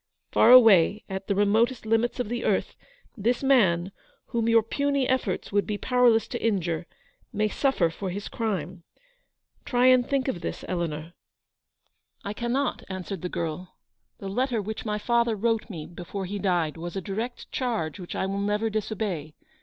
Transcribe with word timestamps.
Far 0.31 0.49
away 0.49 1.03
at 1.07 1.27
the 1.27 1.35
remotest 1.35 1.85
limits 1.85 2.19
of 2.19 2.27
the 2.27 2.43
earth, 2.43 2.75
this 3.15 3.43
man, 3.43 3.91
whom 4.29 4.49
your 4.49 4.63
puny 4.63 5.07
efforts 5.07 5.51
would 5.51 5.67
be 5.67 5.77
powerless 5.77 6.27
to 6.29 6.43
injure, 6.43 6.87
may 7.31 7.47
suffer 7.47 7.91
for 7.91 8.09
his 8.09 8.27
crime. 8.27 8.81
Try 9.63 9.85
and 9.85 10.03
think 10.03 10.27
of 10.27 10.41
this, 10.41 10.65
Eleanor." 10.67 11.03
li 11.03 11.11
I 12.23 12.33
cannot!' 12.33 12.83
answered 12.89 13.21
the 13.21 13.29
girl. 13.29 13.75
"The 14.17 14.27
letter 14.27 14.59
which 14.59 14.85
my 14.85 14.97
father 14.97 15.35
wrote 15.35 15.69
me 15.69 15.85
before 15.85 16.25
he 16.25 16.39
died 16.39 16.77
was 16.77 16.95
a 16.95 17.01
direct 17.01 17.51
charge 17.51 17.99
which 17.99 18.15
I 18.15 18.25
will 18.25 18.39
never 18.41 18.71
disobey. 18.71 19.35